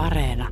[0.00, 0.48] Areena.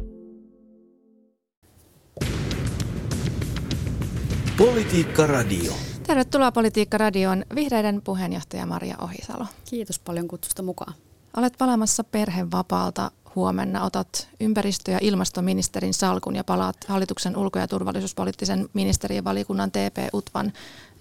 [4.58, 5.72] Politiikka Radio.
[6.06, 9.46] Tervetuloa Politiikka Radioon vihreiden puheenjohtaja Maria Ohisalo.
[9.70, 10.94] Kiitos paljon kutsusta mukaan.
[11.36, 13.84] Olet palaamassa perhevapaalta huomenna.
[13.84, 20.52] Otat ympäristö- ja ilmastoministerin salkun ja palaat hallituksen ulko- ja turvallisuuspoliittisen ministerivaliokunnan TP-UTVAn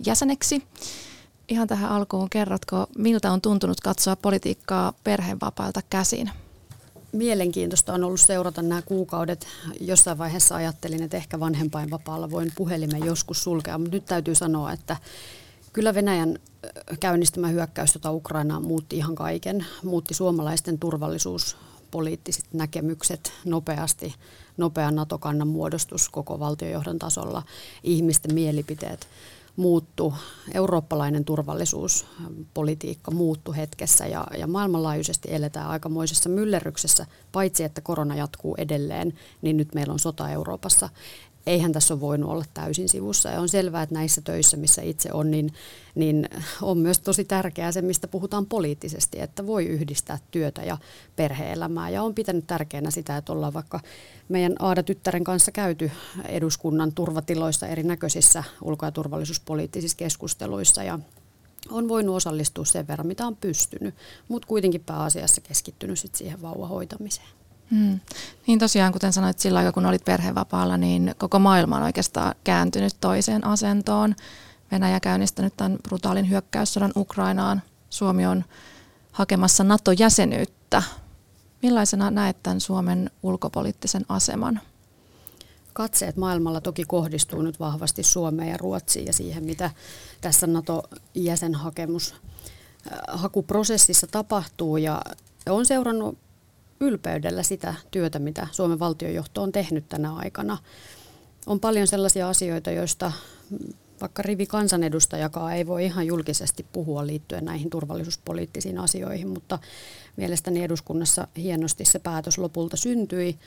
[0.05, 0.63] jäseneksi.
[1.49, 6.31] Ihan tähän alkuun kerrotko, miltä on tuntunut katsoa politiikkaa perhevapailta käsin?
[7.11, 9.47] Mielenkiintoista on ollut seurata nämä kuukaudet.
[9.81, 14.97] Jossain vaiheessa ajattelin, että ehkä vanhempainvapaalla voin puhelimen joskus sulkea, mutta nyt täytyy sanoa, että
[15.73, 16.39] kyllä Venäjän
[16.99, 19.65] käynnistämä hyökkäys tota Ukrainaan muutti ihan kaiken.
[19.83, 24.15] Muutti suomalaisten turvallisuuspoliittiset näkemykset nopeasti,
[24.57, 27.43] nopea NATO-kannan muodostus koko valtiojohdon tasolla,
[27.83, 29.07] ihmisten mielipiteet
[29.57, 30.13] muuttu,
[30.53, 39.13] eurooppalainen turvallisuuspolitiikka muuttu hetkessä ja, ja maailmanlaajuisesti eletään aikamoisessa myllerryksessä, paitsi että korona jatkuu edelleen,
[39.41, 40.89] niin nyt meillä on sota Euroopassa
[41.47, 43.29] eihän tässä ole voinut olla täysin sivussa.
[43.29, 45.53] Ja on selvää, että näissä töissä, missä itse on, niin,
[45.95, 46.29] niin
[46.61, 50.77] on myös tosi tärkeää se, mistä puhutaan poliittisesti, että voi yhdistää työtä ja
[51.15, 51.89] perheelämää.
[51.89, 53.79] Ja on pitänyt tärkeänä sitä, että ollaan vaikka
[54.29, 55.91] meidän Aada-tyttären kanssa käyty
[56.25, 60.83] eduskunnan turvatiloissa erinäköisissä ulko- ja turvallisuuspoliittisissa keskusteluissa.
[60.83, 60.99] Ja
[61.69, 63.95] on voinut osallistua sen verran, mitä on pystynyt,
[64.27, 67.27] mutta kuitenkin pääasiassa keskittynyt sit siihen vauvahoitamiseen.
[67.71, 67.99] Hmm.
[68.47, 72.95] Niin tosiaan, kuten sanoit, sillä aikaa kun olit perhevapaalla, niin koko maailma on oikeastaan kääntynyt
[73.01, 74.15] toiseen asentoon.
[74.71, 77.61] Venäjä käynnistänyt tämän brutaalin hyökkäyssodan Ukrainaan.
[77.89, 78.43] Suomi on
[79.11, 80.83] hakemassa NATO-jäsenyyttä.
[81.61, 84.61] Millaisena näet tämän Suomen ulkopoliittisen aseman?
[85.73, 89.71] Katseet maailmalla toki kohdistuu nyt vahvasti Suomeen ja Ruotsiin ja siihen, mitä
[90.21, 94.77] tässä NATO-jäsenhakemus äh, hakuprosessissa tapahtuu.
[94.77, 95.01] Ja
[95.49, 96.17] on seurannut
[96.79, 100.57] ylpeydellä sitä työtä, mitä Suomen valtiojohto on tehnyt tänä aikana.
[101.45, 103.11] On paljon sellaisia asioita, joista
[104.01, 109.59] vaikka rivi kansanedustajakaan ei voi ihan julkisesti puhua liittyen näihin turvallisuuspoliittisiin asioihin, mutta
[110.15, 113.39] mielestäni eduskunnassa hienosti se päätös lopulta syntyi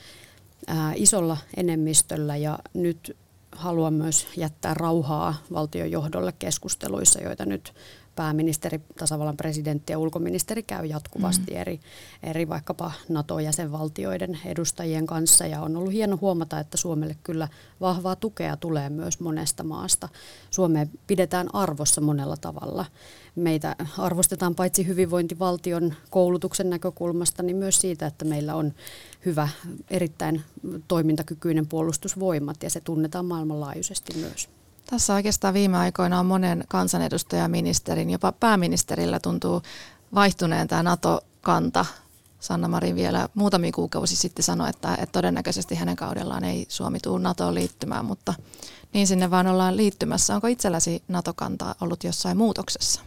[0.67, 3.17] ää, isolla enemmistöllä ja nyt
[3.51, 7.73] haluan myös jättää rauhaa valtiojohdolle keskusteluissa, joita nyt
[8.15, 11.57] pääministeri, tasavallan presidentti ja ulkoministeri käy jatkuvasti mm.
[11.57, 11.79] eri,
[12.23, 17.47] eri vaikkapa NATO-jäsenvaltioiden edustajien kanssa ja on ollut hieno huomata, että Suomelle kyllä
[17.81, 20.09] vahvaa tukea tulee myös monesta maasta.
[20.49, 22.85] Suomea pidetään arvossa monella tavalla.
[23.35, 28.73] Meitä arvostetaan paitsi hyvinvointivaltion koulutuksen näkökulmasta, niin myös siitä, että meillä on
[29.25, 29.49] hyvä,
[29.89, 30.41] erittäin
[30.87, 34.60] toimintakykyinen puolustusvoimat ja se tunnetaan maailmanlaajuisesti myös.
[34.85, 39.61] Tässä oikeastaan viime aikoina on monen kansanedustajaministerin, jopa pääministerillä tuntuu
[40.13, 41.85] vaihtuneen tämä NATO-kanta.
[42.39, 47.21] Sanna Marin vielä muutamia kuukausi sitten sanoi, että, että todennäköisesti hänen kaudellaan ei Suomi tule
[47.21, 48.33] NATOon liittymään, mutta
[48.93, 50.35] niin sinne vaan ollaan liittymässä.
[50.35, 53.01] Onko itselläsi NATO-kanta ollut jossain muutoksessa?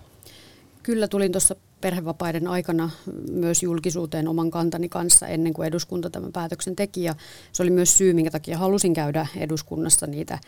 [0.83, 2.91] Kyllä tulin tuossa perhevapaiden aikana
[3.31, 7.03] myös julkisuuteen oman kantani kanssa ennen kuin eduskunta tämän päätöksen teki.
[7.03, 7.15] Ja
[7.53, 10.39] se oli myös syy, minkä takia halusin käydä eduskunnassa niitä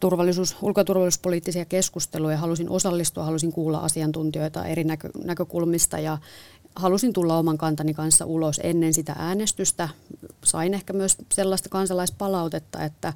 [0.00, 2.36] turvallisuus, ulko- ja turvallisuuspoliittisia keskusteluja.
[2.36, 6.18] Halusin osallistua, halusin kuulla asiantuntijoita eri näkö, näkökulmista ja
[6.76, 9.88] halusin tulla oman kantani kanssa ulos ennen sitä äänestystä.
[10.44, 13.12] Sain ehkä myös sellaista kansalaispalautetta, että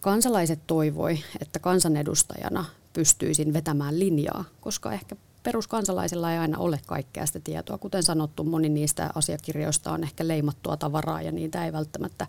[0.00, 7.40] kansalaiset toivoi, että kansanedustajana pystyisin vetämään linjaa, koska ehkä peruskansalaisilla ei aina ole kaikkea sitä
[7.40, 7.78] tietoa.
[7.78, 12.26] Kuten sanottu, moni niistä asiakirjoista on ehkä leimattua tavaraa ja niitä ei välttämättä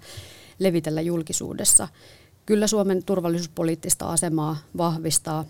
[0.59, 1.88] levitellä julkisuudessa.
[2.50, 5.46] Kyllä Suomen turvallisuuspoliittista asemaa vahvistaa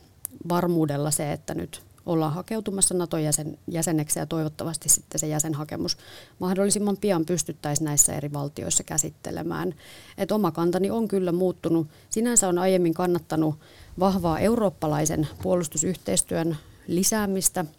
[0.49, 5.97] varmuudella se, että nyt ollaan hakeutumassa NATO-jäsen, jäseneksi ja toivottavasti sitten se jäsenhakemus
[6.39, 9.75] mahdollisimman pian pystyttäisiin näissä eri valtioissa käsittelemään.
[10.17, 11.87] Et oma kantani on kyllä muuttunut.
[12.09, 13.55] Sinänsä on aiemmin kannattanut
[13.99, 16.57] vahvaa eurooppalaisen puolustusyhteistyön
[16.87, 17.65] lisäämistä–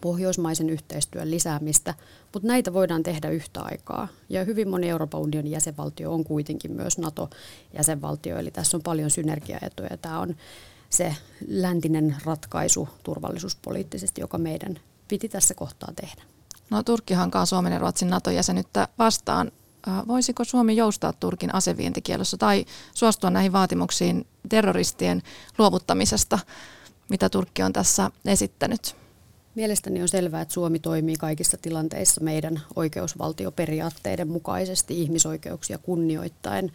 [0.00, 1.94] pohjoismaisen yhteistyön lisäämistä,
[2.32, 4.08] mutta näitä voidaan tehdä yhtä aikaa.
[4.28, 9.96] Ja hyvin moni Euroopan unionin jäsenvaltio on kuitenkin myös NATO-jäsenvaltio, eli tässä on paljon synergiaetuja.
[9.96, 10.36] Tämä on
[10.90, 11.16] se
[11.48, 16.22] läntinen ratkaisu turvallisuuspoliittisesti, joka meidän piti tässä kohtaa tehdä.
[16.70, 19.52] No Turkki hankaa Suomen ja Ruotsin NATO-jäsenyyttä vastaan.
[20.08, 25.22] Voisiko Suomi joustaa Turkin asevientikielossa tai suostua näihin vaatimuksiin terroristien
[25.58, 26.38] luovuttamisesta,
[27.08, 28.96] mitä Turkki on tässä esittänyt?
[29.54, 36.72] Mielestäni on selvää, että Suomi toimii kaikissa tilanteissa meidän oikeusvaltioperiaatteiden mukaisesti ihmisoikeuksia kunnioittaen.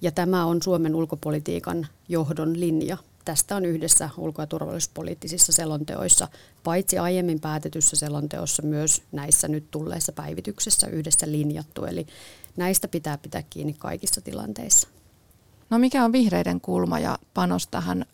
[0.00, 2.96] Ja tämä on Suomen ulkopolitiikan johdon linja
[3.28, 6.28] tästä on yhdessä ulko- ja turvallisuuspoliittisissa selonteoissa,
[6.64, 11.84] paitsi aiemmin päätetyssä selonteossa, myös näissä nyt tulleissa päivityksissä yhdessä linjattu.
[11.84, 12.06] Eli
[12.56, 14.88] näistä pitää pitää kiinni kaikissa tilanteissa.
[15.70, 18.06] No mikä on vihreiden kulma ja panos tähän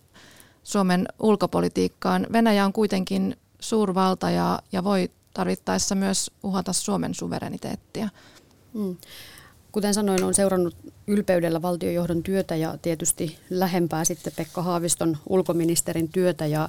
[0.63, 2.27] Suomen ulkopolitiikkaan?
[2.33, 3.37] Venäjä on kuitenkin
[3.69, 8.09] suurvalta ja, ja voi tarvittaessa myös uhata Suomen suvereniteettia.
[8.75, 8.97] Mm.
[9.73, 10.77] Kuten sanoin, olen seurannut
[11.07, 16.69] ylpeydellä valtiojohdon työtä ja tietysti lähempää sitten Pekka Haaviston ulkoministerin työtä ja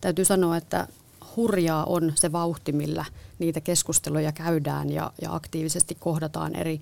[0.00, 0.88] täytyy sanoa, että
[1.36, 3.04] hurjaa on se vauhti, millä
[3.38, 6.80] niitä keskusteluja käydään ja, ja aktiivisesti kohdataan eri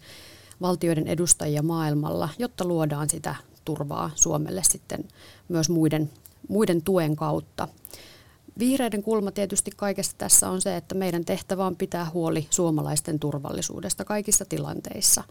[0.61, 3.35] valtioiden edustajia maailmalla, jotta luodaan sitä
[3.65, 5.05] turvaa Suomelle sitten
[5.49, 6.11] myös muiden,
[6.49, 7.69] muiden tuen kautta.
[8.59, 14.05] Vihreiden kulma tietysti kaikessa tässä on se, että meidän tehtävä on pitää huoli suomalaisten turvallisuudesta
[14.05, 15.25] kaikissa tilanteissa.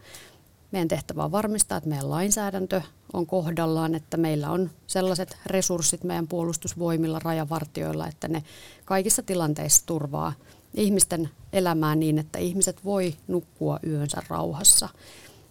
[0.72, 2.82] Meidän tehtävä on varmistaa, että meidän lainsäädäntö
[3.12, 8.44] on kohdallaan, että meillä on sellaiset resurssit meidän puolustusvoimilla, rajavartioilla, että ne
[8.84, 10.32] kaikissa tilanteissa turvaa
[10.74, 14.88] ihmisten elämää niin, että ihmiset voi nukkua yönsä rauhassa.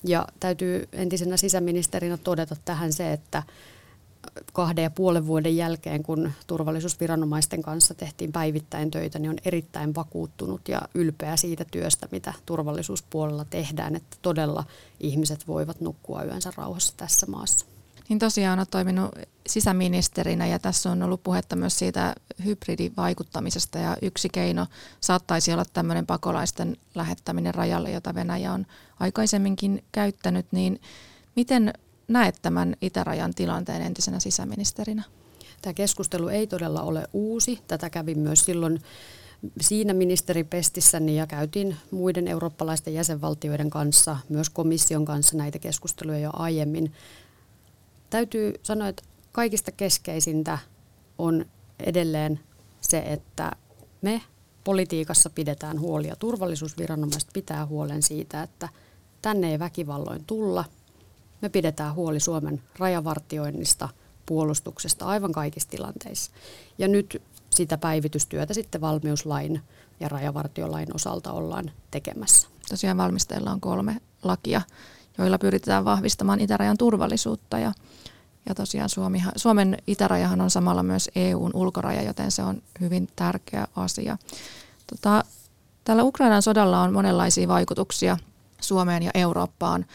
[0.03, 3.44] Ja täytyy entisenä sisäministerinä todeta tähän se, että
[4.53, 10.69] kahden ja puolen vuoden jälkeen, kun turvallisuusviranomaisten kanssa tehtiin päivittäin töitä, niin on erittäin vakuuttunut
[10.69, 14.63] ja ylpeä siitä työstä, mitä turvallisuuspuolella tehdään, että todella
[15.00, 17.65] ihmiset voivat nukkua yönsä rauhassa tässä maassa.
[18.09, 19.12] Niin tosiaan olet toiminut
[19.47, 22.15] sisäministerinä ja tässä on ollut puhetta myös siitä
[22.45, 24.68] hybridivaikuttamisesta ja yksi keino
[25.01, 28.65] saattaisi olla tämmöinen pakolaisten lähettäminen rajalle, jota Venäjä on
[29.00, 30.81] aikaisemminkin käyttänyt, niin
[31.35, 31.74] miten
[32.07, 35.04] näet tämän itärajan tilanteen entisenä sisäministerinä?
[35.62, 37.59] Tämä keskustelu ei todella ole uusi.
[37.68, 38.81] Tätä kävi myös silloin
[39.62, 46.94] siinä ministeripestissäni ja käytiin muiden eurooppalaisten jäsenvaltioiden kanssa, myös komission kanssa näitä keskusteluja jo aiemmin.
[48.10, 50.57] Täytyy sanoa, että kaikista keskeisintä
[51.18, 51.45] on
[51.80, 52.39] edelleen
[52.81, 53.51] se, että
[54.01, 54.21] me
[54.63, 58.69] politiikassa pidetään huoli ja turvallisuusviranomaiset pitää huolen siitä, että
[59.21, 60.65] tänne ei väkivalloin tulla–
[61.42, 63.89] me pidetään huoli Suomen rajavartioinnista,
[64.25, 66.31] puolustuksesta aivan kaikissa tilanteissa.
[66.78, 69.62] Ja nyt sitä päivitystyötä sitten valmiuslain
[70.00, 72.48] ja rajavartiolain osalta ollaan tekemässä.
[72.69, 74.62] Tosiaan valmisteilla on kolme lakia,
[75.18, 77.74] joilla pyritään vahvistamaan itärajan turvallisuutta ja,
[78.50, 83.68] ja tosiaan Suomi, Suomen itärajahan on samalla myös EUn ulkoraja, joten se on hyvin tärkeä
[83.75, 84.18] asia.
[84.88, 85.24] Tota,
[85.84, 88.18] tällä Ukrainan sodalla on monenlaisia vaikutuksia
[88.62, 89.86] Suomeen ja Eurooppaan.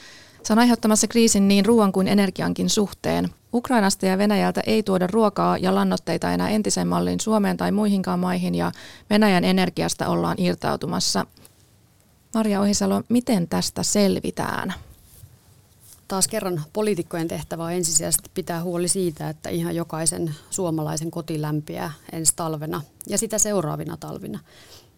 [0.43, 3.31] Se on aiheuttamassa kriisin niin ruoan kuin energiankin suhteen.
[3.55, 8.55] Ukrainasta ja Venäjältä ei tuoda ruokaa ja lannoitteita enää entisen mallin Suomeen tai muihinkaan maihin
[8.55, 8.73] ja
[9.11, 11.27] Venäjän energiasta ollaan irtautumassa.
[12.35, 14.75] Maria Ohisalo, miten tästä selvitään?
[16.09, 21.93] Taas kerran poliitikkojen tehtävä on ensisijaisesti pitää huoli siitä, että ihan jokaisen suomalaisen koti lämpiää
[22.13, 24.39] ensi talvena ja sitä seuraavina talvina.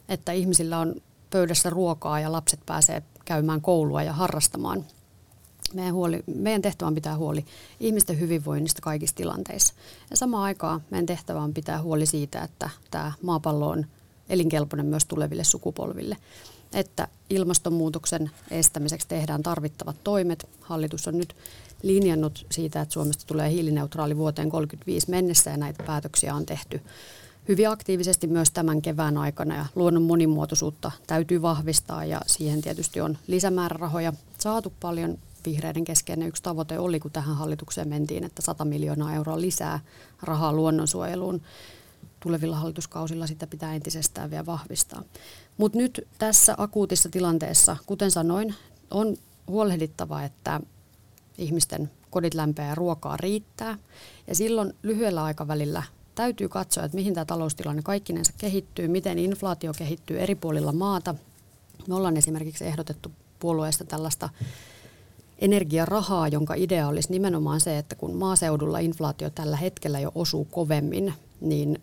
[0.08, 0.94] Että ihmisillä on
[1.30, 4.84] pöydässä ruokaa ja lapset pääsee käymään koulua ja harrastamaan
[5.74, 7.44] meidän, huoli, meidän tehtävä on pitää huoli
[7.80, 9.74] ihmisten hyvinvoinnista kaikissa tilanteissa.
[10.10, 13.86] Ja samaan aikaan meidän tehtävä on pitää huoli siitä, että tämä maapallo on
[14.28, 16.16] elinkelpoinen myös tuleville sukupolville.
[16.72, 20.48] Että ilmastonmuutoksen estämiseksi tehdään tarvittavat toimet.
[20.60, 21.36] Hallitus on nyt
[21.82, 26.80] linjannut siitä, että Suomesta tulee hiilineutraali vuoteen 35 mennessä ja näitä päätöksiä on tehty
[27.48, 33.18] hyvin aktiivisesti myös tämän kevään aikana ja luonnon monimuotoisuutta täytyy vahvistaa ja siihen tietysti on
[33.26, 39.14] lisämäärärahoja saatu paljon vihreiden keskeinen yksi tavoite oli, kun tähän hallitukseen mentiin, että 100 miljoonaa
[39.14, 39.80] euroa lisää
[40.22, 41.42] rahaa luonnonsuojeluun.
[42.20, 45.02] Tulevilla hallituskausilla sitä pitää entisestään vielä vahvistaa.
[45.56, 48.54] Mutta nyt tässä akuutissa tilanteessa, kuten sanoin,
[48.90, 49.16] on
[49.48, 50.60] huolehdittava, että
[51.38, 53.78] ihmisten kodit lämpeää ja ruokaa riittää.
[54.26, 55.82] Ja silloin lyhyellä aikavälillä
[56.14, 61.14] täytyy katsoa, että mihin tämä taloustilanne kaikkinensa kehittyy, miten inflaatio kehittyy eri puolilla maata.
[61.88, 64.28] Me ollaan esimerkiksi ehdotettu puolueesta tällaista
[65.38, 71.14] energiarahaa, jonka idea olisi nimenomaan se, että kun maaseudulla inflaatio tällä hetkellä jo osuu kovemmin,
[71.40, 71.80] niin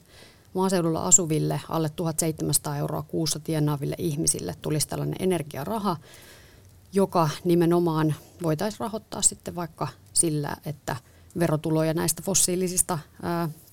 [0.53, 5.97] maaseudulla asuville alle 1700 euroa kuussa tienaaville ihmisille tulisi tällainen energiaraha,
[6.93, 10.95] joka nimenomaan voitaisiin rahoittaa sitten vaikka sillä, että
[11.39, 12.99] verotuloja näistä fossiilisista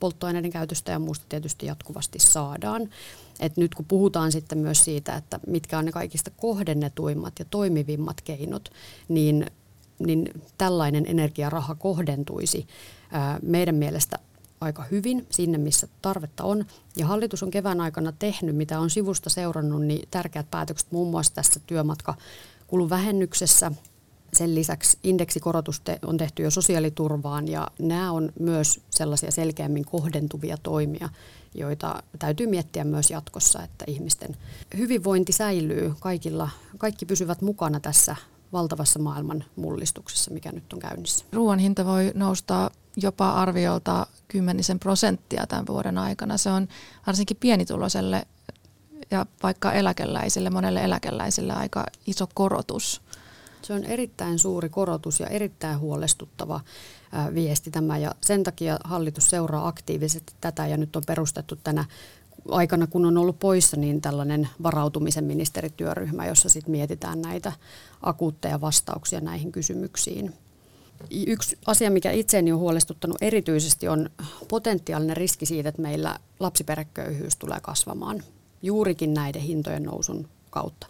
[0.01, 2.89] polttoaineiden käytöstä ja muusta tietysti jatkuvasti saadaan.
[3.41, 8.21] Et nyt kun puhutaan sitten myös siitä, että mitkä on ne kaikista kohdennetuimmat ja toimivimmat
[8.21, 8.71] keinot,
[9.09, 9.47] niin
[9.99, 12.67] niin tällainen energiaraha kohdentuisi
[13.43, 14.19] meidän mielestä
[14.61, 16.65] aika hyvin sinne, missä tarvetta on.
[16.97, 21.35] Ja hallitus on kevään aikana tehnyt, mitä on sivusta seurannut, niin tärkeät päätökset muun muassa
[21.35, 23.73] tässä työmatkakuluvähennyksessä
[24.33, 31.09] Sen lisäksi indeksikorotus on tehty jo sosiaaliturvaan ja nämä on myös sellaisia selkeämmin kohdentuvia toimia,
[31.55, 34.37] joita täytyy miettiä myös jatkossa, että ihmisten
[34.77, 38.17] hyvinvointi säilyy, kaikilla, kaikki pysyvät mukana tässä
[38.53, 41.25] valtavassa maailman mullistuksessa, mikä nyt on käynnissä.
[41.33, 46.37] Ruoan hinta voi nousta jopa arviolta kymmenisen prosenttia tämän vuoden aikana.
[46.37, 46.69] Se on
[47.07, 48.27] varsinkin pienituloiselle
[49.11, 53.03] ja vaikka eläkeläisille, monelle eläkeläisille aika iso korotus.
[53.63, 56.61] Se on erittäin suuri korotus ja erittäin huolestuttava
[57.35, 61.85] viesti tämä ja sen takia hallitus seuraa aktiivisesti tätä ja nyt on perustettu tänä
[62.49, 67.53] aikana, kun on ollut poissa, niin tällainen varautumisen ministerityöryhmä, jossa sitten mietitään näitä
[68.03, 70.35] akuutteja vastauksia näihin kysymyksiin.
[71.27, 74.11] Yksi asia, mikä itseäni on huolestuttanut erityisesti, on
[74.49, 78.23] potentiaalinen riski siitä, että meillä lapsiperheköyhyys tulee kasvamaan
[78.63, 80.87] juurikin näiden hintojen nousun kautta.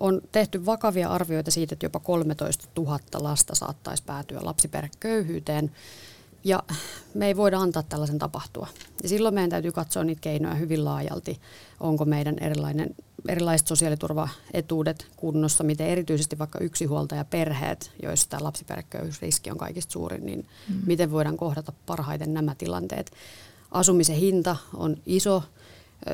[0.00, 5.70] On tehty vakavia arvioita siitä, että jopa 13 000 lasta saattaisi päätyä lapsiperheköyhyyteen.
[6.44, 6.62] Ja
[7.14, 8.68] me ei voida antaa tällaisen tapahtua.
[9.02, 11.40] Ja silloin meidän täytyy katsoa niitä keinoja hyvin laajalti.
[11.80, 12.94] Onko meidän erilainen,
[13.28, 16.58] erilaiset sosiaaliturvaetuudet kunnossa, miten erityisesti vaikka
[17.24, 20.82] perheet, joissa tämä lapsiperheköyhyysriski on kaikista suurin, niin mm.
[20.86, 23.12] miten voidaan kohdata parhaiten nämä tilanteet.
[23.70, 25.42] Asumisen hinta on iso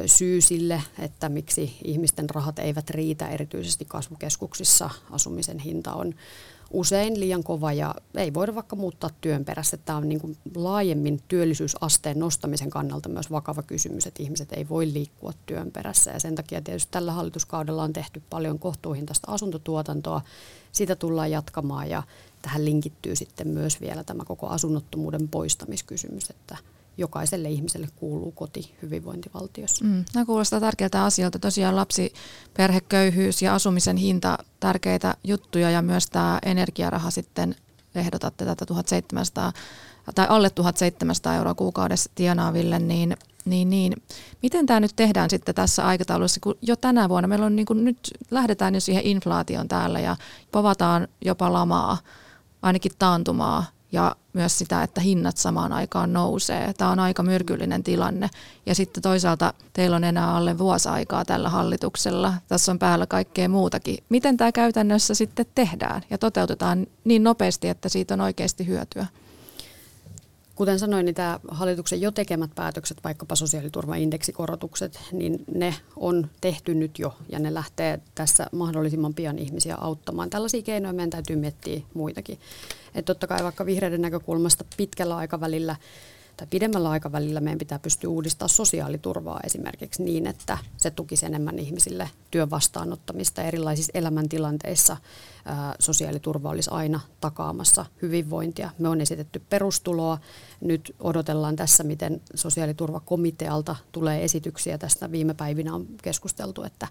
[0.07, 6.15] syy sille, että miksi ihmisten rahat eivät riitä, erityisesti kasvukeskuksissa asumisen hinta on
[6.71, 9.77] usein liian kova ja ei voida vaikka muuttaa työn perässä.
[9.77, 14.93] Tämä on niin kuin laajemmin työllisyysasteen nostamisen kannalta myös vakava kysymys, että ihmiset ei voi
[14.93, 20.21] liikkua työn perässä ja sen takia tietysti tällä hallituskaudella on tehty paljon kohtuuhintaista asuntotuotantoa.
[20.73, 22.03] Sitä tullaan jatkamaan ja
[22.43, 26.57] tähän linkittyy sitten myös vielä tämä koko asunnottomuuden poistamiskysymys, että
[27.01, 29.85] jokaiselle ihmiselle kuuluu koti hyvinvointivaltiossa.
[29.85, 31.39] Mm, nämä kuulostaa tärkeältä asioilta.
[31.39, 32.13] Tosiaan lapsi,
[32.57, 37.57] perheköyhyys ja asumisen hinta tärkeitä juttuja ja myös tämä energiaraha sitten
[37.95, 39.53] ehdotatte tätä 1700
[40.15, 43.93] tai alle 1700 euroa kuukaudessa tienaaville, niin, niin, niin
[44.43, 47.85] miten tämä nyt tehdään sitten tässä aikataulussa, kun jo tänä vuonna meillä on niin kuin
[47.85, 47.99] nyt
[48.31, 50.17] lähdetään jo siihen inflaation täällä ja
[50.53, 51.99] povataan jopa lamaa,
[52.63, 56.75] ainakin taantumaa ja myös sitä, että hinnat samaan aikaan nousee.
[56.75, 58.31] Tämä on aika myrkyllinen tilanne.
[58.67, 62.35] Ja sitten toisaalta teillä on enää alle vuosi aikaa tällä hallituksella.
[62.49, 63.99] Tässä on päällä kaikkea muutakin.
[64.09, 69.07] Miten tämä käytännössä sitten tehdään ja toteutetaan niin nopeasti, että siitä on oikeasti hyötyä?
[70.61, 76.99] Kuten sanoin, niin tämä hallituksen jo tekemät päätökset, vaikkapa sosiaaliturvaindeksikorotukset, niin ne on tehty nyt
[76.99, 80.31] jo ja ne lähtee tässä mahdollisimman pian ihmisiä auttamaan.
[80.31, 82.39] Tällaisia keinoja meidän täytyy miettiä muitakin.
[82.95, 85.77] Että totta kai vaikka vihreiden näkökulmasta pitkällä aikavälillä
[86.41, 92.11] tai pidemmällä aikavälillä meidän pitää pystyä uudistamaan sosiaaliturvaa esimerkiksi niin, että se tukisi enemmän ihmisille
[92.31, 94.97] työn vastaanottamista erilaisissa elämäntilanteissa.
[95.79, 98.71] Sosiaaliturva olisi aina takaamassa hyvinvointia.
[98.79, 100.19] Me on esitetty perustuloa.
[100.61, 104.79] Nyt odotellaan tässä, miten sosiaaliturvakomitealta tulee esityksiä.
[104.79, 106.89] Tästä viime päivinä on keskusteltu, että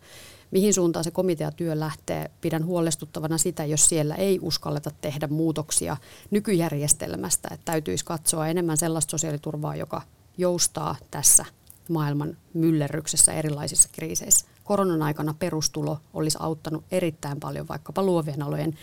[0.51, 2.31] mihin suuntaan se komiteatyö lähtee.
[2.41, 5.97] Pidän huolestuttavana sitä, jos siellä ei uskalleta tehdä muutoksia
[6.31, 7.49] nykyjärjestelmästä.
[7.51, 10.01] Että täytyisi katsoa enemmän sellaista sosiaaliturvaa, joka
[10.37, 11.45] joustaa tässä
[11.89, 14.45] maailman myllerryksessä erilaisissa kriiseissä.
[14.63, 18.77] Koronan aikana perustulo olisi auttanut erittäin paljon vaikkapa luovien alojen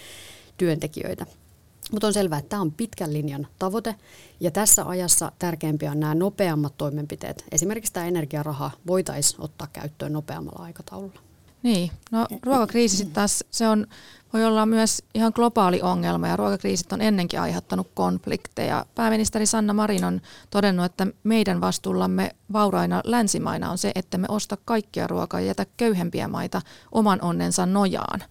[0.57, 1.27] työntekijöitä.
[1.93, 3.95] Mutta on selvää, että tämä on pitkän linjan tavoite
[4.41, 7.45] ja tässä ajassa tärkeimpiä on nämä nopeammat toimenpiteet.
[7.53, 11.26] Esimerkiksi tämä energiaraha voitaisiin ottaa käyttöön nopeammalla aikataululla.
[11.67, 13.87] Niin, no ruokakriisi sitten taas se on,
[14.33, 18.87] voi olla myös ihan globaali ongelma ja ruokakriisit on ennenkin aiheuttanut konflikteja.
[18.95, 20.21] Pääministeri Sanna Marin on
[20.51, 25.67] todennut, että meidän vastuullamme vauraina länsimaina on se, että me osta kaikkia ruokaa ja jätä
[25.77, 28.23] köyhempiä maita oman onnensa nojaan.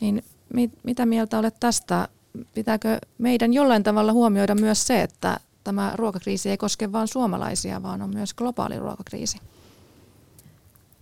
[0.00, 2.08] Niin mit, mitä mieltä olet tästä?
[2.54, 8.02] Pitääkö meidän jollain tavalla huomioida myös se, että tämä ruokakriisi ei koske vain suomalaisia, vaan
[8.02, 9.38] on myös globaali ruokakriisi?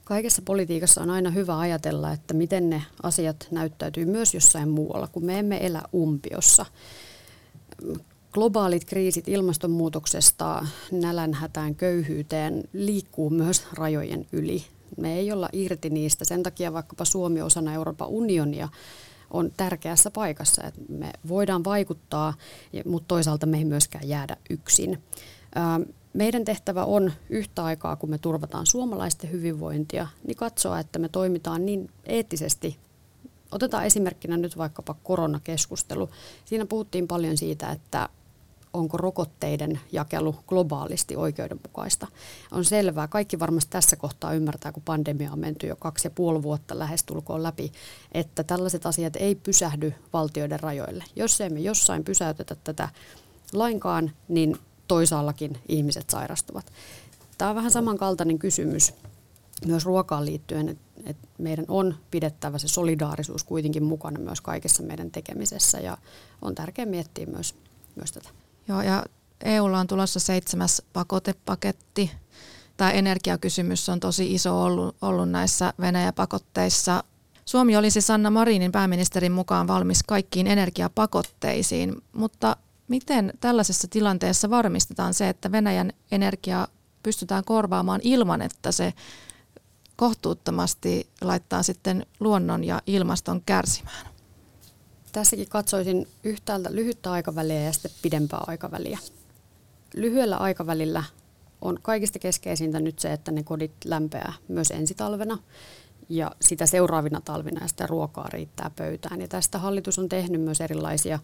[0.06, 5.24] Kaikessa politiikassa on aina hyvä ajatella, että miten ne asiat näyttäytyy myös jossain muualla, kun
[5.24, 6.66] me emme elä umpiossa.
[8.32, 14.64] Globaalit kriisit ilmastonmuutoksesta nälänhätään, köyhyyteen liikkuu myös rajojen yli.
[14.96, 16.24] Me ei olla irti niistä.
[16.24, 18.68] Sen takia vaikkapa Suomi osana Euroopan unionia
[19.30, 22.34] on tärkeässä paikassa, että me voidaan vaikuttaa,
[22.84, 25.02] mutta toisaalta me ei myöskään jäädä yksin.
[26.16, 31.66] Meidän tehtävä on yhtä aikaa, kun me turvataan suomalaisten hyvinvointia, niin katsoa, että me toimitaan
[31.66, 32.76] niin eettisesti.
[33.52, 36.10] Otetaan esimerkkinä nyt vaikkapa koronakeskustelu.
[36.44, 38.08] Siinä puhuttiin paljon siitä, että
[38.72, 42.06] onko rokotteiden jakelu globaalisti oikeudenmukaista.
[42.52, 46.42] On selvää, kaikki varmasti tässä kohtaa ymmärtää, kun pandemia on menty jo kaksi ja puoli
[46.42, 47.72] vuotta lähestulkoon läpi,
[48.12, 51.04] että tällaiset asiat ei pysähdy valtioiden rajoille.
[51.16, 52.88] Jos emme jossain pysäytetä tätä
[53.52, 54.58] lainkaan, niin
[54.88, 56.72] toisaallakin ihmiset sairastuvat.
[57.38, 58.94] Tämä on vähän samankaltainen kysymys
[59.66, 65.80] myös ruokaan liittyen, että, meidän on pidettävä se solidaarisuus kuitenkin mukana myös kaikessa meidän tekemisessä
[65.80, 65.98] ja
[66.42, 67.54] on tärkeää miettiä myös,
[67.96, 68.28] myös tätä.
[68.68, 69.04] Joo, ja
[69.44, 72.10] EUlla on tulossa seitsemäs pakotepaketti.
[72.76, 77.04] Tämä energiakysymys on tosi iso ollut, ollut näissä Venäjä-pakotteissa.
[77.44, 82.56] Suomi olisi Sanna Marinin pääministerin mukaan valmis kaikkiin energiapakotteisiin, mutta
[82.88, 86.68] miten tällaisessa tilanteessa varmistetaan se, että Venäjän energia
[87.02, 88.92] pystytään korvaamaan ilman, että se
[89.96, 94.06] kohtuuttomasti laittaa sitten luonnon ja ilmaston kärsimään?
[95.12, 98.98] Tässäkin katsoisin yhtäältä lyhyttä aikaväliä ja sitten pidempää aikaväliä.
[99.94, 101.04] Lyhyellä aikavälillä
[101.60, 105.38] on kaikista keskeisintä nyt se, että ne kodit lämpeää myös ensi talvena
[106.08, 109.20] ja sitä seuraavina talvina ja sitä ruokaa riittää pöytään.
[109.20, 111.18] Ja tästä hallitus on tehnyt myös erilaisia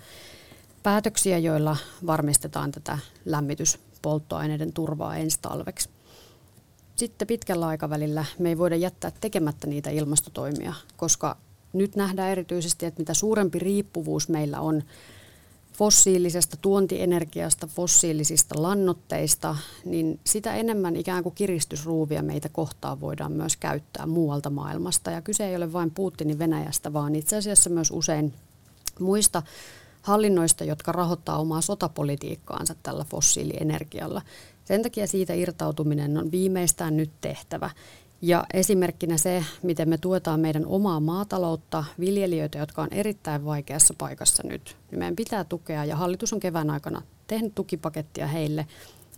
[0.83, 5.89] päätöksiä, joilla varmistetaan tätä lämmityspolttoaineiden turvaa ensi talveksi.
[6.97, 11.37] Sitten pitkällä aikavälillä me ei voida jättää tekemättä niitä ilmastotoimia, koska
[11.73, 14.83] nyt nähdään erityisesti, että mitä suurempi riippuvuus meillä on
[15.73, 24.07] fossiilisesta tuontienergiasta, fossiilisista lannoitteista, niin sitä enemmän ikään kuin kiristysruuvia meitä kohtaan voidaan myös käyttää
[24.07, 25.11] muualta maailmasta.
[25.11, 28.35] Ja kyse ei ole vain Putinin Venäjästä, vaan itse asiassa myös usein
[29.01, 29.43] muista
[30.03, 34.23] hallinnoista, jotka rahoittaa omaa sotapolitiikkaansa tällä fossiilienergialla.
[34.65, 37.71] Sen takia siitä irtautuminen on viimeistään nyt tehtävä.
[38.23, 44.43] Ja esimerkkinä se, miten me tuetaan meidän omaa maataloutta, viljelijöitä, jotka on erittäin vaikeassa paikassa
[44.47, 44.77] nyt.
[44.91, 48.67] Meidän pitää tukea ja hallitus on kevään aikana tehnyt tukipakettia heille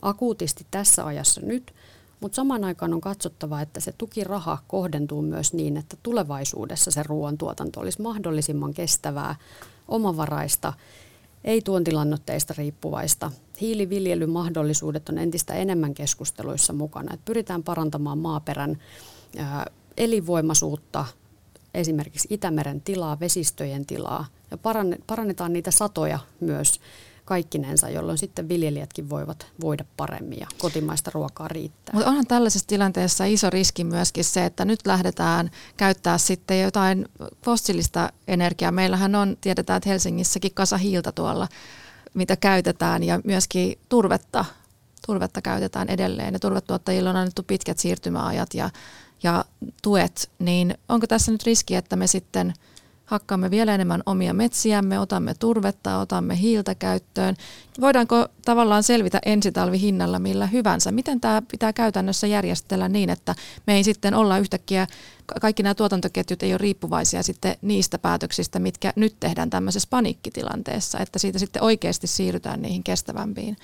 [0.02, 1.74] akuutisti tässä ajassa nyt,
[2.20, 7.80] mutta samaan aikaan on katsottava, että se tukiraha kohdentuu myös niin, että tulevaisuudessa se ruoantuotanto
[7.80, 9.34] olisi mahdollisimman kestävää,
[9.88, 10.72] omavaraista,
[11.44, 13.30] ei tuontilannoitteista riippuvaista.
[13.60, 17.14] Hiiliviljelymahdollisuudet on entistä enemmän keskusteluissa mukana.
[17.14, 18.78] Että pyritään parantamaan maaperän
[19.96, 21.04] elinvoimaisuutta,
[21.74, 24.58] esimerkiksi Itämeren tilaa, vesistöjen tilaa ja
[25.06, 26.80] parannetaan niitä satoja myös
[27.24, 31.92] kaikkinensa, jolloin sitten viljelijätkin voivat voida paremmin ja kotimaista ruokaa riittää.
[31.92, 37.08] Mutta onhan tällaisessa tilanteessa iso riski myöskin se, että nyt lähdetään käyttää sitten jotain
[37.44, 38.72] fossiilista energiaa.
[38.72, 41.48] Meillähän on, tiedetään, että Helsingissäkin kasa hiiltä tuolla,
[42.14, 44.44] mitä käytetään ja myöskin turvetta,
[45.06, 46.34] turvetta käytetään edelleen.
[46.34, 48.70] Ja turvetuottajilla on annettu pitkät siirtymäajat ja,
[49.22, 49.44] ja
[49.82, 52.54] tuet, niin onko tässä nyt riski, että me sitten–
[53.04, 57.36] hakkaamme vielä enemmän omia metsiämme, otamme turvetta, otamme hiiltä käyttöön.
[57.80, 60.92] Voidaanko tavallaan selvitä ensitalvihinnalla millä hyvänsä?
[60.92, 63.34] Miten tämä pitää käytännössä järjestellä niin, että
[63.66, 64.86] me ei sitten olla yhtäkkiä,
[65.40, 71.18] kaikki nämä tuotantoketjut ei ole riippuvaisia sitten niistä päätöksistä, mitkä nyt tehdään tämmöisessä paniikkitilanteessa, että
[71.18, 73.56] siitä sitten oikeasti siirrytään niihin kestävämpiin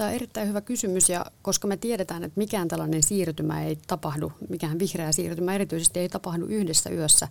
[0.00, 4.32] Tämä on erittäin hyvä kysymys ja koska me tiedetään, että mikään tällainen siirtymä ei tapahdu,
[4.48, 7.28] mikään vihreä siirtymä erityisesti ei tapahdu yhdessä yössä,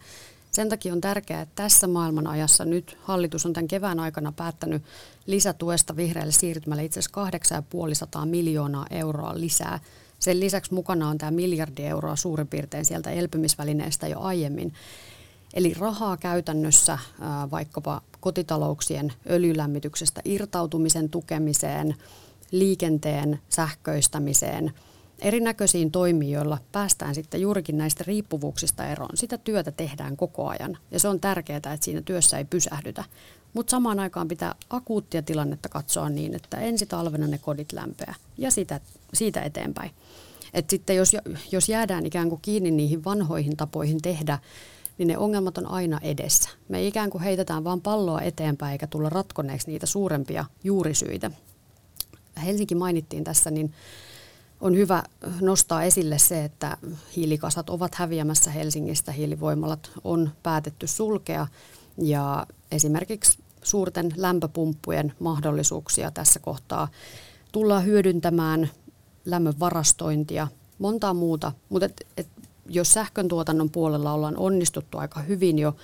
[0.52, 4.84] sen takia on tärkeää, että tässä maailman ajassa nyt hallitus on tämän kevään aikana päättänyt
[5.26, 9.80] lisätuesta vihreälle siirtymälle itse asiassa 850 miljoonaa euroa lisää.
[10.20, 14.74] Sen lisäksi mukana on tämä miljardi euroa suurin piirtein sieltä elpymisvälineestä jo aiemmin.
[15.54, 16.98] Eli rahaa käytännössä
[17.52, 21.96] vaikkapa kotitalouksien öljylämmityksestä irtautumisen tukemiseen,
[22.52, 24.72] liikenteen sähköistämiseen–
[25.22, 29.18] erinäköisiin toimiin, joilla päästään sitten juurikin näistä riippuvuuksista eroon.
[29.18, 33.04] Sitä työtä tehdään koko ajan ja se on tärkeää, että siinä työssä ei pysähdytä.
[33.54, 38.52] Mutta samaan aikaan pitää akuuttia tilannetta katsoa niin, että ensi talvena ne kodit lämpeää ja
[38.52, 38.80] sitä,
[39.14, 39.92] siitä eteenpäin.
[40.54, 41.12] Et sitten jos,
[41.52, 44.40] jos jäädään ikään kuin kiinni niihin vanhoihin tapoihin tehdä,
[44.98, 46.50] niin ne ongelmat on aina edessä.
[46.68, 51.32] Me ikään kuin heitetään vain palloa eteenpäin eikä tulla ratkoneeksi niitä suurempia juurisyitä.
[52.46, 53.74] Helsinki mainittiin tässä, niin
[54.62, 55.04] on hyvä
[55.42, 56.78] nostaa esille se, että
[57.16, 59.12] hiilikasat ovat häviämässä Helsingistä.
[59.12, 61.48] Hiilivoimalat on päätetty sulkea
[61.98, 66.88] ja esimerkiksi suurten lämpöpumppujen mahdollisuuksia tässä kohtaa
[67.52, 68.70] tullaan hyödyntämään
[69.26, 70.48] lämmön varastointia,
[70.80, 71.52] montaa muuta.
[71.70, 72.28] Mutta et, et,
[72.70, 75.76] jos sähkön tuotannon puolella ollaan onnistuttu aika hyvin jo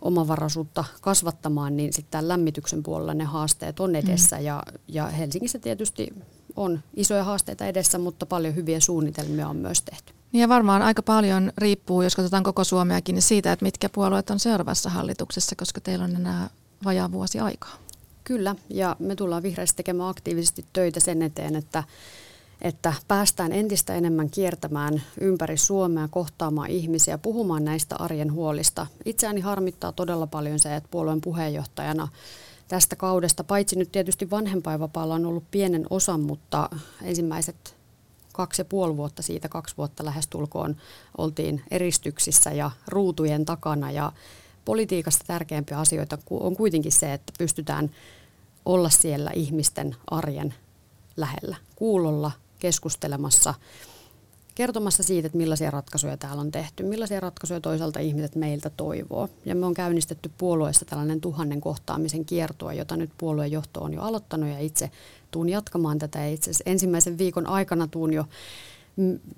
[0.00, 4.36] omavaraisuutta kasvattamaan, niin sitten lämmityksen puolella ne haasteet on edessä.
[4.36, 4.44] Mm.
[4.44, 6.14] Ja, ja Helsingissä tietysti
[6.56, 10.12] on isoja haasteita edessä, mutta paljon hyviä suunnitelmia on myös tehty.
[10.32, 14.30] Niin ja varmaan aika paljon riippuu, jos katsotaan koko Suomeakin, niin siitä, että mitkä puolueet
[14.30, 16.50] on seuraavassa hallituksessa, koska teillä on enää
[16.84, 17.76] vajaa vuosi aikaa.
[18.24, 21.84] Kyllä, ja me tullaan vihreästi tekemään aktiivisesti töitä sen eteen, että
[22.62, 28.86] että päästään entistä enemmän kiertämään ympäri Suomea, kohtaamaan ihmisiä, puhumaan näistä arjen huolista.
[29.04, 32.08] Itseäni harmittaa todella paljon se, että puolueen puheenjohtajana
[32.74, 36.70] tästä kaudesta, paitsi nyt tietysti vanhempainvapaalla on ollut pienen osan, mutta
[37.02, 37.76] ensimmäiset
[38.32, 40.76] kaksi ja puoli vuotta siitä, kaksi vuotta lähestulkoon
[41.18, 43.90] oltiin eristyksissä ja ruutujen takana.
[43.90, 44.12] Ja
[44.64, 47.90] politiikasta tärkeimpiä asioita on kuitenkin se, että pystytään
[48.64, 50.54] olla siellä ihmisten arjen
[51.16, 53.54] lähellä, kuulolla, keskustelemassa,
[54.54, 59.28] kertomassa siitä, että millaisia ratkaisuja täällä on tehty, millaisia ratkaisuja toisaalta ihmiset meiltä toivoo.
[59.44, 64.48] Ja me on käynnistetty puolueessa tällainen tuhannen kohtaamisen kiertoa, jota nyt puoluejohto on jo aloittanut
[64.48, 64.90] ja itse
[65.30, 66.26] tuun jatkamaan tätä.
[66.26, 68.24] Itse ensimmäisen viikon aikana tuun jo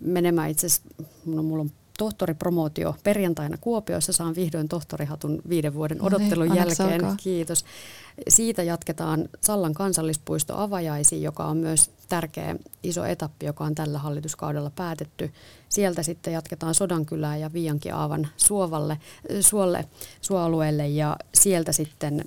[0.00, 0.82] menemään itse asiassa,
[1.24, 4.12] mulla on tohtoripromootio perjantaina Kuopiossa.
[4.12, 7.04] Saan vihdoin tohtorihatun viiden vuoden no niin, odottelun no jälkeen.
[7.04, 7.16] Alkaa.
[7.22, 7.64] Kiitos.
[8.28, 14.70] Siitä jatketaan Sallan kansallispuisto avajaisiin, joka on myös tärkeä iso etappi, joka on tällä hallituskaudella
[14.70, 15.32] päätetty.
[15.68, 18.98] Sieltä sitten jatketaan Sodankylään ja Viiankiaavan suovalle,
[19.40, 19.88] suolle,
[20.20, 22.24] suoalueelle ja sieltä sitten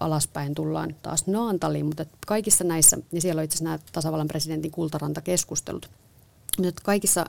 [0.00, 4.70] alaspäin tullaan taas Naantaliin, mutta kaikissa näissä, ja siellä on itse asiassa nämä tasavallan presidentin
[4.70, 5.90] kultarantakeskustelut,
[6.58, 7.26] mutta kaikissa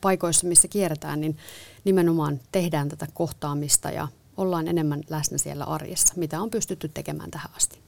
[0.00, 1.36] paikoissa, missä kierretään, niin
[1.84, 7.50] nimenomaan tehdään tätä kohtaamista ja ollaan enemmän läsnä siellä arjessa, mitä on pystytty tekemään tähän
[7.56, 7.78] asti.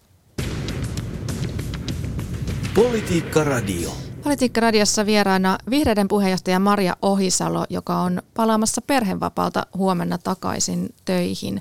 [2.75, 3.91] Politiikka Radio.
[4.23, 11.61] Politiikka Radiossa vieraana vihreiden puheenjohtaja Maria Ohisalo, joka on palaamassa perhevapaalta huomenna takaisin töihin.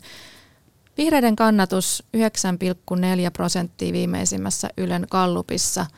[0.98, 2.22] Vihreiden kannatus 9,4
[3.34, 5.86] prosenttia viimeisimmässä Ylen kallupissa–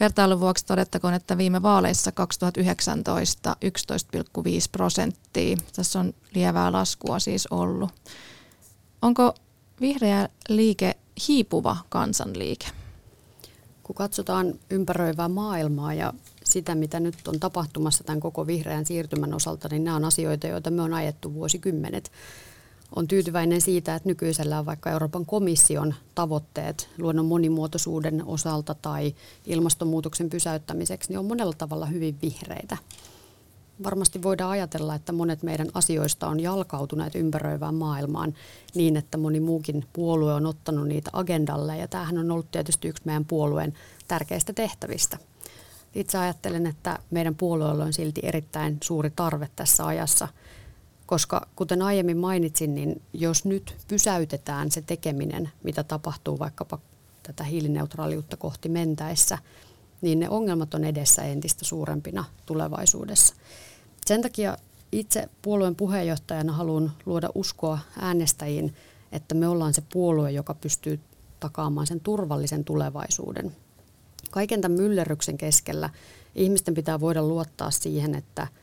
[0.00, 5.56] Vertailun vuoksi todettakoon, että viime vaaleissa 2019 11,5 prosenttia.
[5.76, 7.90] Tässä on lievää laskua siis ollut.
[9.02, 9.34] Onko
[9.80, 10.94] vihreä liike
[11.28, 12.66] hiipuva kansanliike?
[13.82, 16.12] Kun katsotaan ympäröivää maailmaa ja
[16.44, 20.70] sitä, mitä nyt on tapahtumassa tämän koko vihreän siirtymän osalta, niin nämä on asioita, joita
[20.70, 22.12] me on ajettu vuosikymmenet
[22.96, 29.14] on tyytyväinen siitä, että nykyisellään vaikka Euroopan komission tavoitteet luonnon monimuotoisuuden osalta tai
[29.46, 32.76] ilmastonmuutoksen pysäyttämiseksi niin on monella tavalla hyvin vihreitä.
[33.84, 38.34] Varmasti voidaan ajatella, että monet meidän asioista on jalkautuneet ympäröivään maailmaan
[38.74, 43.02] niin, että moni muukin puolue on ottanut niitä agendalle ja tämähän on ollut tietysti yksi
[43.04, 43.74] meidän puolueen
[44.08, 45.18] tärkeistä tehtävistä.
[45.94, 50.28] Itse ajattelen, että meidän puolueella on silti erittäin suuri tarve tässä ajassa–
[51.06, 56.78] koska kuten aiemmin mainitsin, niin jos nyt pysäytetään se tekeminen, mitä tapahtuu vaikkapa
[57.22, 59.38] tätä hiilineutraaliutta kohti mentäessä,
[60.00, 63.34] niin ne ongelmat on edessä entistä suurempina tulevaisuudessa.
[64.06, 64.56] Sen takia
[64.92, 68.74] itse puolueen puheenjohtajana haluan luoda uskoa äänestäjiin,
[69.12, 71.00] että me ollaan se puolue, joka pystyy
[71.40, 73.56] takaamaan sen turvallisen tulevaisuuden.
[74.30, 75.90] Kaiken tämän myllerryksen keskellä
[76.34, 78.48] ihmisten pitää voida luottaa siihen, että–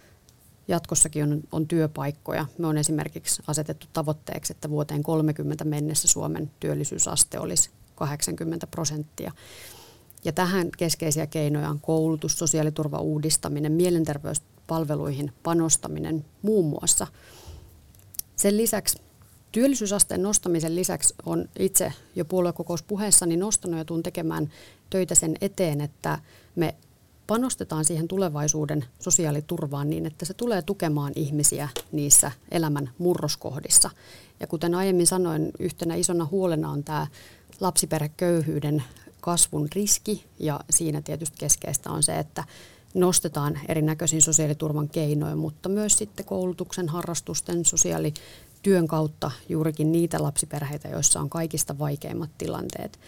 [0.71, 2.45] jatkossakin on, on työpaikkoja.
[2.57, 9.31] Me on esimerkiksi asetettu tavoitteeksi, että vuoteen 30 mennessä Suomen työllisyysaste olisi 80 prosenttia.
[10.25, 17.07] Ja tähän keskeisiä keinoja on koulutus, sosiaaliturva uudistaminen, mielenterveyspalveluihin panostaminen muun muassa.
[18.35, 18.97] Sen lisäksi
[19.51, 24.49] työllisyysasteen nostamisen lisäksi on itse jo puoluekokouspuheessani nostanut ja tuun tekemään
[24.89, 26.19] töitä sen eteen, että
[26.55, 26.75] me
[27.31, 33.89] panostetaan siihen tulevaisuuden sosiaaliturvaan niin, että se tulee tukemaan ihmisiä niissä elämän murroskohdissa.
[34.39, 37.07] Ja kuten aiemmin sanoin, yhtenä isona huolena on tämä
[37.59, 38.83] lapsiperheköyhyyden
[39.21, 42.43] kasvun riski ja siinä tietysti keskeistä on se, että
[42.93, 51.19] nostetaan erinäköisiin sosiaaliturvan keinoin, mutta myös sitten koulutuksen, harrastusten, sosiaalityön kautta juurikin niitä lapsiperheitä, joissa
[51.19, 52.99] on kaikista vaikeimmat tilanteet.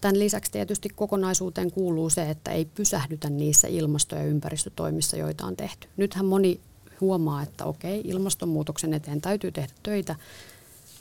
[0.00, 5.56] Tämän lisäksi tietysti kokonaisuuteen kuuluu se, että ei pysähdytä niissä ilmasto- ja ympäristötoimissa, joita on
[5.56, 5.88] tehty.
[5.96, 6.60] Nythän moni
[7.00, 10.16] huomaa, että okei, ilmastonmuutoksen eteen täytyy tehdä töitä,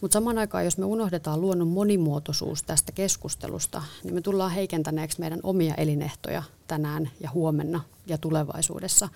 [0.02, 5.40] mutta samaan aikaan, jos me unohdetaan luonnon monimuotoisuus tästä keskustelusta, niin me tullaan heikentäneeksi meidän
[5.44, 9.10] omia elinehtoja tänään ja huomenna ja tulevaisuudessa.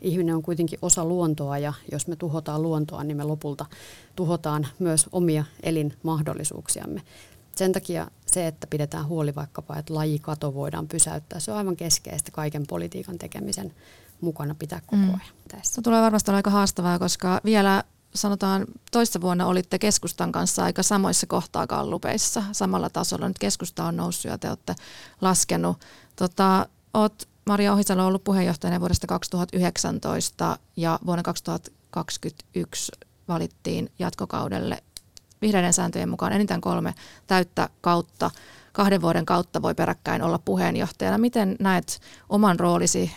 [0.00, 3.66] Ihminen on kuitenkin osa luontoa ja jos me tuhotaan luontoa, niin me lopulta
[4.16, 7.02] tuhotaan myös omia elinmahdollisuuksiamme.
[7.60, 12.30] Sen takia se, että pidetään huoli vaikkapa, että lajikato voidaan pysäyttää, se on aivan keskeistä
[12.30, 13.74] kaiken politiikan tekemisen
[14.20, 15.08] mukana pitää koko mm.
[15.08, 15.48] ajan mm.
[15.48, 15.74] tässä.
[15.74, 20.82] Se tulee varmasti olla aika haastavaa, koska vielä sanotaan toissa vuonna olitte keskustan kanssa aika
[20.82, 23.28] samoissa kohtaa kallupeissa, samalla tasolla.
[23.28, 24.74] Nyt keskusta on noussut ja te olette
[25.20, 25.76] laskenut.
[26.16, 32.92] Tota, oot Maria Ohisalo ollut puheenjohtajana vuodesta 2019 ja vuonna 2021
[33.28, 34.82] valittiin jatkokaudelle
[35.42, 36.94] vihreiden sääntöjen mukaan enintään kolme
[37.26, 38.30] täyttä kautta.
[38.72, 41.18] kahden vuoden kautta voi peräkkäin olla puheenjohtajana.
[41.18, 43.10] Miten näet oman roolisi?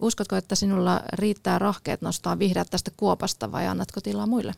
[0.00, 4.54] Uskotko, että sinulla riittää rahkeet nostaa vihreät tästä kuopasta vai annatko tilaa muille?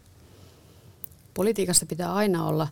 [1.35, 2.69] Politiikassa pitää aina olla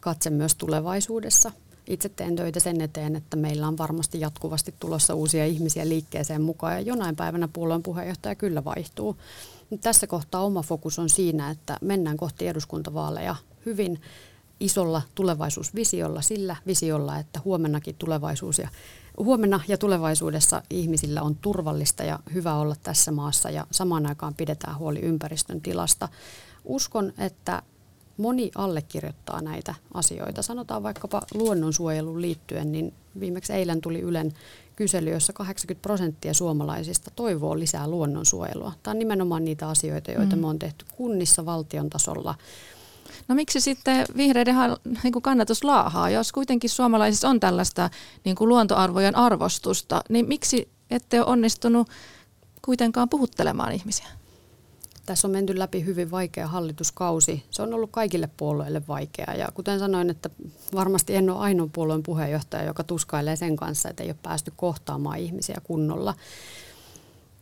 [0.00, 1.52] katse myös tulevaisuudessa.
[1.86, 6.72] Itse teen töitä sen eteen, että meillä on varmasti jatkuvasti tulossa uusia ihmisiä liikkeeseen mukaan
[6.72, 9.16] ja jonain päivänä puolueen puheenjohtaja kyllä vaihtuu.
[9.80, 14.00] Tässä kohtaa oma fokus on siinä, että mennään kohti eduskuntavaaleja hyvin
[14.60, 18.68] isolla tulevaisuusvisiolla, sillä visiolla, että huomennakin tulevaisuus ja
[19.18, 24.78] huomenna ja tulevaisuudessa ihmisillä on turvallista ja hyvä olla tässä maassa ja samaan aikaan pidetään
[24.78, 26.08] huoli ympäristön tilasta.
[26.64, 27.62] Uskon, että
[28.20, 30.42] moni allekirjoittaa näitä asioita.
[30.42, 34.32] Sanotaan vaikkapa luonnonsuojeluun liittyen, niin viimeksi eilen tuli Ylen
[34.76, 38.72] kysely, jossa 80 prosenttia suomalaisista toivoo lisää luonnonsuojelua.
[38.82, 40.40] Tämä on nimenomaan niitä asioita, joita mm.
[40.42, 42.34] me on tehty kunnissa valtion tasolla.
[43.28, 44.56] No miksi sitten vihreiden
[45.02, 47.90] niin kuin kannatus laahaa, jos kuitenkin suomalaisissa on tällaista
[48.24, 51.88] niin kuin luontoarvojen arvostusta, niin miksi ette ole onnistunut
[52.64, 54.06] kuitenkaan puhuttelemaan ihmisiä?
[55.10, 57.44] Tässä on menty läpi hyvin vaikea hallituskausi.
[57.50, 60.30] Se on ollut kaikille puolueille vaikea ja kuten sanoin, että
[60.74, 65.18] varmasti en ole ainoa puolueen puheenjohtaja, joka tuskailee sen kanssa, että ei ole päästy kohtaamaan
[65.18, 66.14] ihmisiä kunnolla.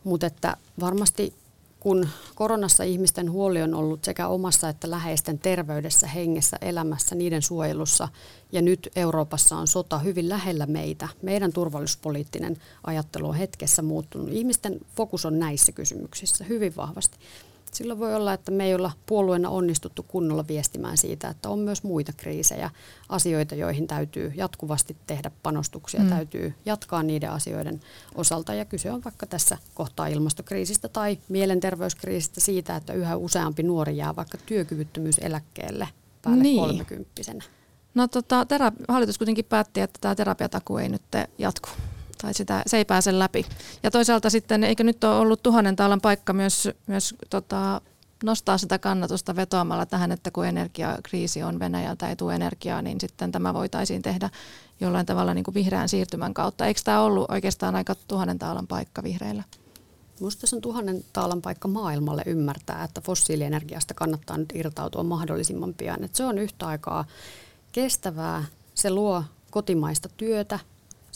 [0.04, 1.34] Mutta että varmasti
[1.80, 8.08] kun koronassa ihmisten huoli on ollut sekä omassa että läheisten terveydessä, hengessä, elämässä, niiden suojelussa
[8.52, 11.08] ja nyt Euroopassa on sota hyvin lähellä meitä.
[11.22, 14.28] Meidän turvallisuuspoliittinen ajattelu on hetkessä muuttunut.
[14.28, 17.18] Ihmisten fokus on näissä kysymyksissä hyvin vahvasti.
[17.74, 21.82] Silloin voi olla, että me ei olla puolueena onnistuttu kunnolla viestimään siitä, että on myös
[21.82, 22.70] muita kriisejä,
[23.08, 26.08] asioita, joihin täytyy jatkuvasti tehdä panostuksia, mm.
[26.08, 27.80] täytyy jatkaa niiden asioiden
[28.14, 28.54] osalta.
[28.54, 34.16] Ja kyse on vaikka tässä kohtaa ilmastokriisistä tai mielenterveyskriisistä siitä, että yhä useampi nuori jää
[34.16, 35.88] vaikka työkyvyttömyyseläkkeelle
[36.22, 36.60] päälle niin.
[36.60, 37.44] kolmekymppisenä.
[37.94, 41.02] No tota, terapi- hallitus kuitenkin päätti, että tämä terapiataku ei nyt
[41.38, 41.68] jatku
[42.22, 43.46] tai sitä, se ei pääse läpi.
[43.82, 47.80] Ja toisaalta sitten, eikö nyt ole ollut tuhannen taalan paikka myös, myös tota,
[48.24, 53.32] nostaa sitä kannatusta vetoamalla tähän, että kun energiakriisi on Venäjältä ei tule energiaa, niin sitten
[53.32, 54.30] tämä voitaisiin tehdä
[54.80, 56.66] jollain tavalla niin kuin vihreän siirtymän kautta.
[56.66, 59.42] Eikö tämä ollut oikeastaan aika tuhannen taalan paikka vihreillä?
[60.20, 66.04] Minusta se on tuhannen taalan paikka maailmalle ymmärtää, että fossiilienergiasta kannattaa nyt irtautua mahdollisimman pian.
[66.04, 67.04] Että se on yhtä aikaa
[67.72, 70.58] kestävää, se luo kotimaista työtä,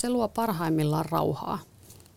[0.02, 1.58] se luo parhaimmillaan rauhaa.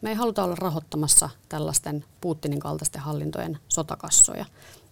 [0.01, 4.45] Me ei haluta olla rahoittamassa tällaisten Putinin kaltaisten hallintojen sotakassoja.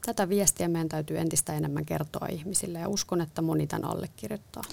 [0.06, 4.63] Tätä viestiä meidän täytyy entistä enemmän kertoa ihmisille ja uskon, että moni tämän allekirjoittaa.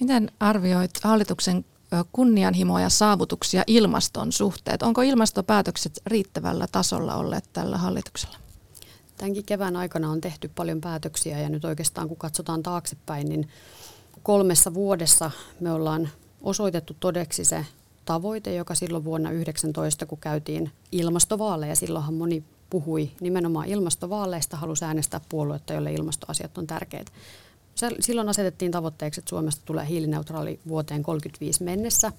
[0.00, 1.64] Miten arvioit hallituksen
[2.12, 4.82] kunnianhimoa ja saavutuksia ilmaston suhteet?
[4.82, 8.36] Onko ilmastopäätökset riittävällä tasolla olleet tällä hallituksella?
[9.16, 13.48] Tämänkin kevään aikana on tehty paljon päätöksiä ja nyt oikeastaan kun katsotaan taaksepäin, niin
[14.22, 16.08] kolmessa vuodessa me ollaan
[16.44, 17.66] osoitettu todeksi se
[18.04, 25.20] tavoite, joka silloin vuonna 19, kun käytiin ilmastovaaleja, silloinhan moni puhui nimenomaan ilmastovaaleista, halusi äänestää
[25.28, 27.12] puoluetta, jolle ilmastoasiat on tärkeitä.
[28.00, 32.12] Silloin asetettiin tavoitteeksi, että Suomesta tulee hiilineutraali vuoteen 35 mennessä.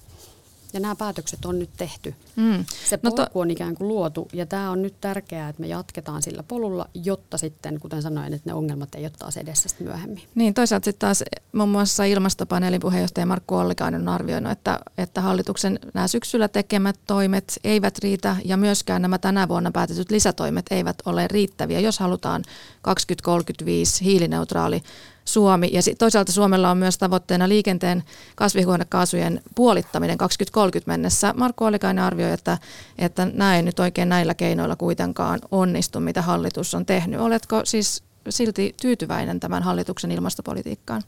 [0.72, 2.14] Ja nämä päätökset on nyt tehty.
[2.36, 2.64] Mm.
[2.88, 5.66] Se polku no to- on ikään kuin luotu ja tämä on nyt tärkeää, että me
[5.66, 10.22] jatketaan sillä polulla, jotta sitten, kuten sanoin, että ne ongelmat ei ole taas edessä myöhemmin.
[10.34, 15.78] Niin, toisaalta sitten taas muun muassa ilmastopaneelin puheenjohtaja Markku Ollikainen on arvioinut, että, että hallituksen
[15.94, 21.28] nämä syksyllä tekemät toimet eivät riitä ja myöskään nämä tänä vuonna päätetyt lisätoimet eivät ole
[21.28, 22.42] riittäviä, jos halutaan
[22.82, 24.82] 2035 hiilineutraali
[25.26, 25.70] Suomi.
[25.72, 31.34] Ja toisaalta Suomella on myös tavoitteena liikenteen kasvihuonekaasujen puolittaminen 2030 mennessä.
[31.36, 32.58] Markku Olikainen arvioi, että,
[32.98, 37.20] että näin nyt oikein näillä keinoilla kuitenkaan onnistu, mitä hallitus on tehnyt.
[37.20, 41.02] Oletko siis silti tyytyväinen tämän hallituksen ilmastopolitiikkaan?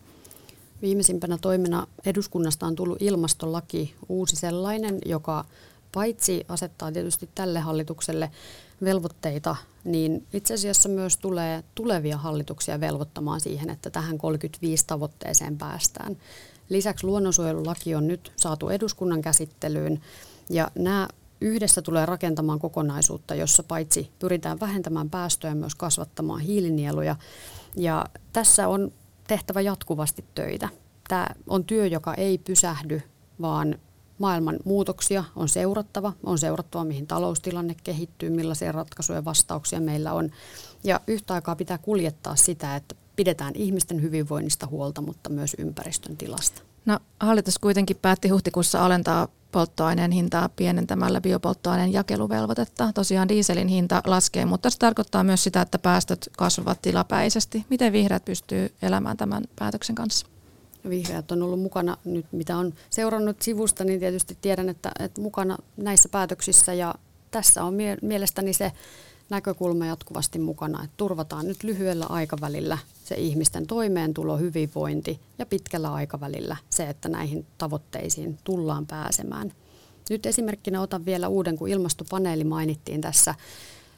[0.83, 5.45] Viimeisimpänä toimena eduskunnasta on tullut ilmastolaki, uusi sellainen, joka
[5.93, 8.31] paitsi asettaa tietysti tälle hallitukselle
[8.85, 16.17] velvoitteita, niin itse asiassa myös tulee tulevia hallituksia velvoittamaan siihen, että tähän 35 tavoitteeseen päästään.
[16.69, 20.01] Lisäksi luonnonsuojelulaki on nyt saatu eduskunnan käsittelyyn
[20.51, 21.09] ja nämä
[21.41, 27.17] yhdessä tulee rakentamaan kokonaisuutta, jossa paitsi pyritään vähentämään päästöjä, myös kasvattamaan hiilinieluja.
[27.77, 28.93] Ja tässä on
[29.27, 30.69] tehtävä jatkuvasti töitä.
[31.09, 33.03] Tämä on työ, joka ei pysähdy,
[33.41, 33.79] vaan
[34.19, 36.13] maailman muutoksia on seurattava.
[36.25, 40.31] On seurattava, mihin taloustilanne kehittyy, millaisia ratkaisuja ja vastauksia meillä on.
[40.85, 46.63] Ja yhtä aikaa pitää kuljettaa sitä, että pidetään ihmisten hyvinvoinnista huolta, mutta myös ympäristön tilasta.
[46.87, 52.93] No, hallitus kuitenkin päätti huhtikuussa alentaa polttoaineen hintaa pienentämällä biopolttoaineen jakeluvelvoitetta.
[52.93, 57.67] Tosiaan dieselin hinta laskee, mutta se tarkoittaa myös sitä, että päästöt kasvavat tilapäisesti.
[57.71, 60.27] Miten vihreät pystyy elämään tämän päätöksen kanssa?
[60.91, 65.59] Vihreät on ollut mukana nyt, mitä on seurannut sivusta, niin tietysti tiedän, että, että mukana
[65.77, 66.95] näissä päätöksissä ja
[67.31, 68.73] tässä on mie- mielestäni se
[69.31, 76.57] näkökulma jatkuvasti mukana, että turvataan nyt lyhyellä aikavälillä se ihmisten toimeentulo, hyvinvointi ja pitkällä aikavälillä
[76.71, 79.53] se, että näihin tavoitteisiin tullaan pääsemään.
[80.11, 83.35] Nyt esimerkkinä otan vielä uuden, kun ilmastopaneeli mainittiin tässä.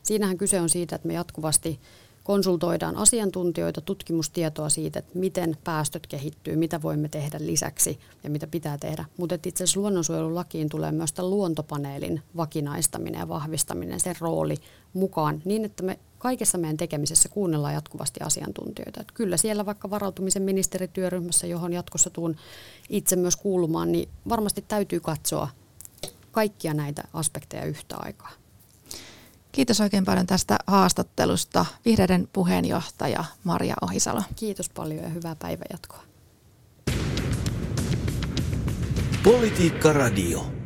[0.02, 1.80] Siinähän kyse on siitä, että me jatkuvasti
[2.30, 8.78] konsultoidaan asiantuntijoita, tutkimustietoa siitä, että miten päästöt kehittyy, mitä voimme tehdä lisäksi ja mitä pitää
[8.78, 9.04] tehdä.
[9.16, 14.54] Mutta itse asiassa luonnonsuojelulakiin tulee myös tämän luontopaneelin vakinaistaminen ja vahvistaminen, sen rooli
[14.92, 19.00] mukaan niin, että me kaikessa meidän tekemisessä kuunnellaan jatkuvasti asiantuntijoita.
[19.00, 22.36] Että kyllä siellä vaikka varautumisen ministerityöryhmässä, johon jatkossa tuun
[22.88, 25.48] itse myös kuulumaan, niin varmasti täytyy katsoa
[26.30, 28.39] kaikkia näitä aspekteja yhtä aikaa.
[29.52, 31.66] Kiitos oikein paljon tästä haastattelusta.
[31.84, 34.22] Vihreiden puheenjohtaja Maria Ohisalo.
[34.36, 36.02] Kiitos paljon ja hyvää päivänjatkoa.
[39.24, 40.59] Politiikka Radio.